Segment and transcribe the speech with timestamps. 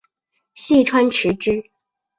[0.55, 1.69] 细川持之。